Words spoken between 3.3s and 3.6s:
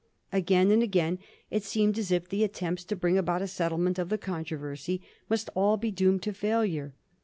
a